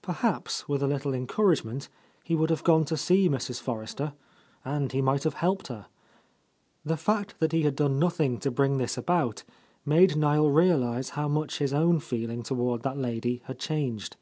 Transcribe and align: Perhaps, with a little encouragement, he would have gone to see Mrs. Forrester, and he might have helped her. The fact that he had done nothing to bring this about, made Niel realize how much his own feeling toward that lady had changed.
Perhaps, 0.00 0.66
with 0.70 0.82
a 0.82 0.86
little 0.86 1.12
encouragement, 1.12 1.90
he 2.24 2.34
would 2.34 2.48
have 2.48 2.64
gone 2.64 2.84
to 2.86 2.96
see 2.96 3.28
Mrs. 3.28 3.60
Forrester, 3.60 4.14
and 4.64 4.90
he 4.90 5.02
might 5.02 5.22
have 5.24 5.34
helped 5.34 5.66
her. 5.66 5.84
The 6.82 6.96
fact 6.96 7.38
that 7.40 7.52
he 7.52 7.60
had 7.60 7.76
done 7.76 7.98
nothing 7.98 8.38
to 8.38 8.50
bring 8.50 8.78
this 8.78 8.96
about, 8.96 9.44
made 9.84 10.16
Niel 10.16 10.50
realize 10.50 11.10
how 11.10 11.28
much 11.28 11.58
his 11.58 11.74
own 11.74 12.00
feeling 12.00 12.42
toward 12.42 12.84
that 12.84 12.96
lady 12.96 13.42
had 13.44 13.58
changed. 13.58 14.16